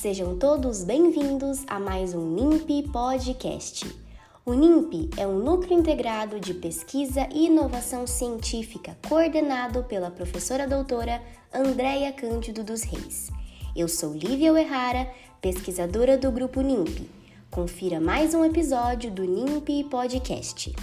[0.00, 3.84] sejam todos bem-vindos a mais um NIMP Podcast.
[4.46, 11.20] O NIMP é um núcleo integrado de pesquisa e inovação científica coordenado pela professora doutora
[11.52, 13.28] Andréia Cândido dos Reis.
[13.74, 15.10] Eu sou Lívia Errara,
[15.40, 17.10] pesquisadora do grupo NIMP.
[17.50, 20.76] Confira mais um episódio do NIMP Podcast.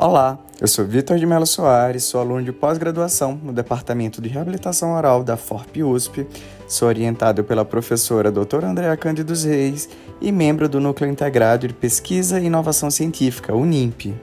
[0.00, 4.94] Olá, eu sou Vitor de Mello Soares, sou aluno de pós-graduação no Departamento de Reabilitação
[4.94, 6.24] Oral da FORP USP,
[6.68, 9.88] sou orientado pela professora doutora Andréa Cândido Reis
[10.20, 14.14] e membro do Núcleo Integrado de Pesquisa e Inovação Científica, o NIMP.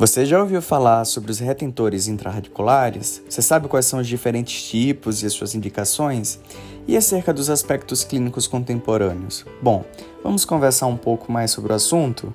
[0.00, 3.22] Você já ouviu falar sobre os retentores intrarradiculares?
[3.28, 6.40] Você sabe quais são os diferentes tipos e as suas indicações?
[6.86, 9.44] E acerca dos aspectos clínicos contemporâneos?
[9.62, 9.84] Bom,
[10.22, 12.34] vamos conversar um pouco mais sobre o assunto?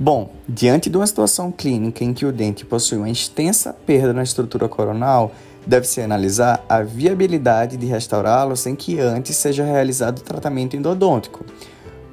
[0.00, 4.24] Bom, diante de uma situação clínica em que o dente possui uma extensa perda na
[4.24, 5.32] estrutura coronal,
[5.64, 11.44] deve-se analisar a viabilidade de restaurá-lo sem que antes seja realizado o tratamento endodôntico.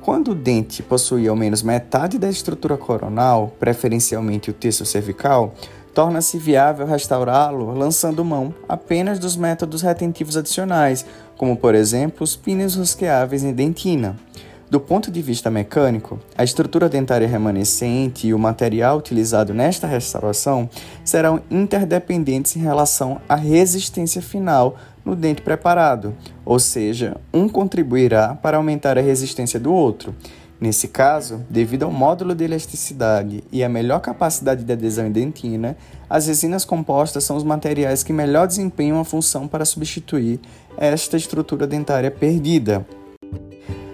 [0.01, 5.53] Quando o dente possui ao menos metade da estrutura coronal, preferencialmente o terço cervical,
[5.99, 12.77] torna-se viável restaurá-lo lançando mão apenas dos métodos retentivos adicionais, como por exemplo os píneos
[12.77, 14.15] rosqueáveis em dentina.
[14.69, 20.69] Do ponto de vista mecânico, a estrutura dentária remanescente e o material utilizado nesta restauração
[21.03, 28.55] serão interdependentes em relação à resistência final no dente preparado, ou seja, um contribuirá para
[28.55, 30.15] aumentar a resistência do outro.
[30.61, 35.77] Nesse caso, devido ao módulo de elasticidade e à melhor capacidade de adesão em dentina,
[36.09, 40.37] as resinas compostas são os materiais que melhor desempenham a função para substituir
[40.77, 42.85] esta estrutura dentária perdida.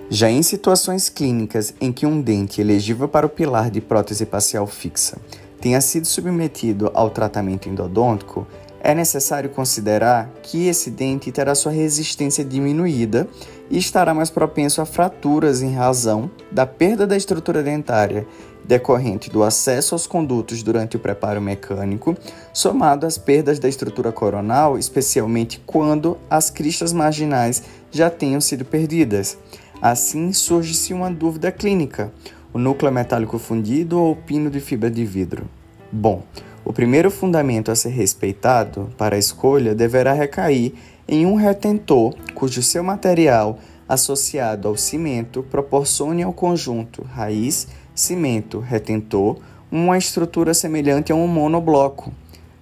[0.10, 4.66] Já em situações clínicas em que um dente elegível para o pilar de prótese facial
[4.66, 5.18] fixa
[5.62, 8.48] tenha sido submetido ao tratamento endodôntico,
[8.86, 13.28] é necessário considerar que esse dente terá sua resistência diminuída
[13.68, 18.28] e estará mais propenso a fraturas em razão da perda da estrutura dentária
[18.64, 22.16] decorrente do acesso aos condutos durante o preparo mecânico,
[22.54, 29.36] somado às perdas da estrutura coronal, especialmente quando as cristas marginais já tenham sido perdidas.
[29.82, 32.12] Assim surge-se uma dúvida clínica:
[32.54, 35.48] o núcleo metálico fundido ou o pino de fibra de vidro?
[35.92, 36.24] Bom,
[36.66, 40.74] o primeiro fundamento a ser respeitado para a escolha deverá recair
[41.08, 49.38] em um retentor cujo seu material associado ao cimento proporcione ao conjunto raiz, cimento, retentor
[49.72, 52.12] uma estrutura semelhante a um monobloco.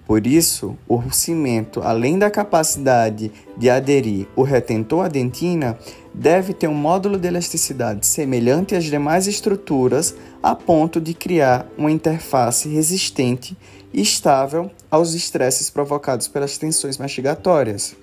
[0.05, 5.77] Por isso, o cimento, além da capacidade de aderir o retentor à dentina,
[6.13, 11.91] deve ter um módulo de elasticidade semelhante às demais estruturas, a ponto de criar uma
[11.91, 13.57] interface resistente
[13.93, 17.95] e estável aos estresses provocados pelas tensões mastigatórias.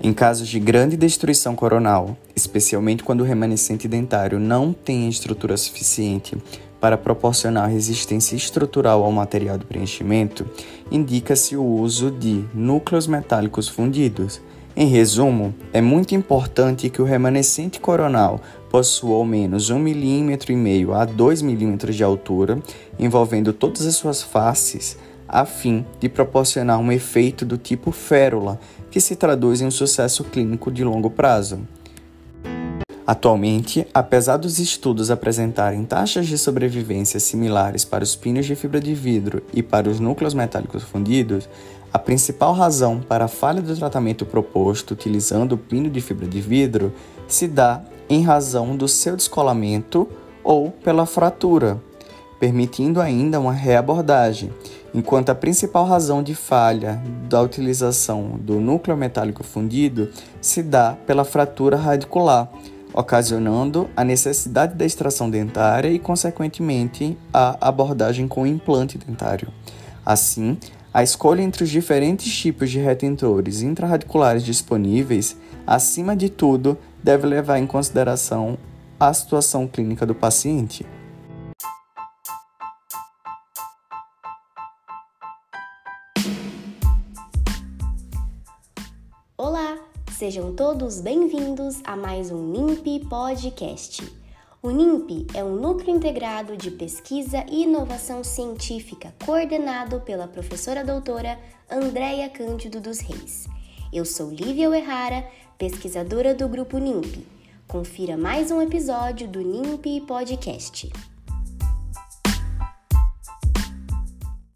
[0.00, 6.36] Em casos de grande destruição coronal, especialmente quando o remanescente dentário não tem estrutura suficiente
[6.82, 10.44] para proporcionar resistência estrutural ao material de preenchimento,
[10.90, 14.40] indica-se o uso de núcleos metálicos fundidos.
[14.74, 21.04] Em resumo, é muito importante que o remanescente coronal possua ao menos 1,5 mm a
[21.04, 22.58] 2 mm de altura,
[22.98, 28.58] envolvendo todas as suas faces, a fim de proporcionar um efeito do tipo férula,
[28.90, 31.60] que se traduz em um sucesso clínico de longo prazo.
[33.04, 38.94] Atualmente, apesar dos estudos apresentarem taxas de sobrevivência similares para os pinos de fibra de
[38.94, 41.48] vidro e para os núcleos metálicos fundidos,
[41.92, 46.40] a principal razão para a falha do tratamento proposto utilizando o pino de fibra de
[46.40, 46.92] vidro
[47.26, 50.08] se dá em razão do seu descolamento
[50.44, 51.80] ou pela fratura,
[52.38, 54.52] permitindo ainda uma reabordagem,
[54.94, 60.08] enquanto a principal razão de falha da utilização do núcleo metálico fundido
[60.40, 62.50] se dá pela fratura radicular,
[62.92, 69.48] ocasionando a necessidade da extração dentária e, consequentemente, a abordagem com implante dentário.
[70.04, 70.58] Assim,
[70.92, 75.36] a escolha entre os diferentes tipos de retentores intrarradiculares disponíveis,
[75.66, 78.58] acima de tudo, deve levar em consideração
[79.00, 80.84] a situação clínica do paciente.
[90.22, 94.08] Sejam todos bem-vindos a mais um NIMP Podcast.
[94.62, 101.36] O NIMP é um núcleo integrado de pesquisa e inovação científica coordenado pela professora doutora
[101.68, 103.48] Andréia Cândido dos Reis.
[103.92, 105.28] Eu sou Lívia Uerrara,
[105.58, 107.26] pesquisadora do grupo NIMP.
[107.66, 110.88] Confira mais um episódio do NIMP Podcast.